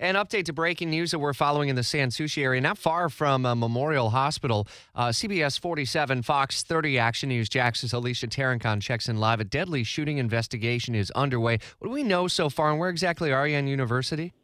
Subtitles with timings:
[0.00, 3.08] An update to breaking news that we're following in the San Souci area, not far
[3.08, 4.68] from uh, Memorial Hospital.
[4.94, 9.40] Uh, CBS 47, Fox 30 Action News, Jax's Alicia Tarancon checks in live.
[9.40, 11.58] A deadly shooting investigation is underway.
[11.80, 14.34] What do we know so far, and where exactly are you in University?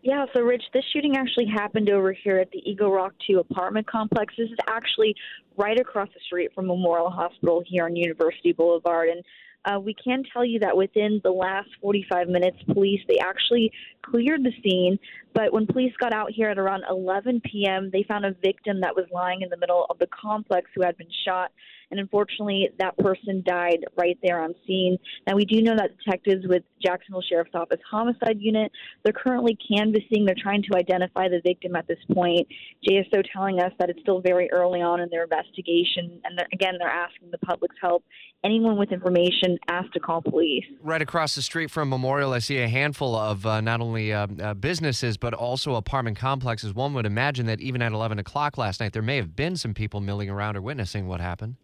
[0.00, 3.86] Yeah, so Rich, this shooting actually happened over here at the Eagle Rock 2 apartment
[3.86, 4.32] complex.
[4.38, 5.14] This is actually
[5.58, 9.10] right across the street from Memorial Hospital here on University Boulevard.
[9.10, 9.22] And
[9.64, 13.70] uh, we can tell you that within the last 45 minutes, police they actually
[14.02, 14.98] cleared the scene.
[15.34, 18.94] But when police got out here at around 11 p.m., they found a victim that
[18.94, 21.52] was lying in the middle of the complex who had been shot.
[21.90, 24.96] And unfortunately, that person died right there on scene.
[25.26, 28.72] Now, we do know that detectives with Jacksonville Sheriff's Office Homicide Unit,
[29.04, 30.24] they're currently canvassing.
[30.24, 32.48] They're trying to identify the victim at this point.
[32.88, 36.18] JSO telling us that it's still very early on in their investigation.
[36.24, 38.04] And again, they're asking the public's help.
[38.42, 40.64] Anyone with information asked to call police.
[40.82, 44.26] Right across the street from Memorial, I see a handful of uh, not only uh,
[44.40, 46.74] uh, businesses, but also apartment complexes.
[46.74, 49.74] One would imagine that even at 11 o'clock last night, there may have been some
[49.74, 51.56] people milling around or witnessing what happened.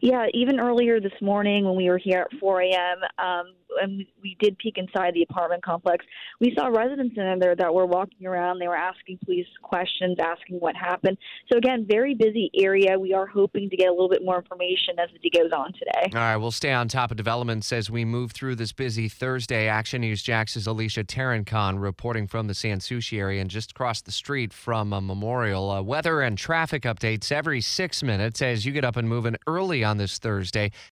[0.00, 4.36] Yeah, even earlier this morning when we were here at 4 a.m., um, and we
[4.40, 6.04] did peek inside the apartment complex,
[6.40, 8.58] we saw residents in there that were walking around.
[8.58, 11.18] They were asking police questions, asking what happened.
[11.50, 12.98] So, again, very busy area.
[12.98, 15.72] We are hoping to get a little bit more information as the day goes on
[15.72, 16.10] today.
[16.14, 19.68] All right, we'll stay on top of developments as we move through this busy Thursday.
[19.68, 24.12] Action News Jax's Alicia Tarancon reporting from the San Souci area and just across the
[24.12, 25.70] street from a memorial.
[25.70, 29.84] Uh, weather and traffic updates every six minutes as you get up and moving early
[29.90, 30.70] on this Thursday.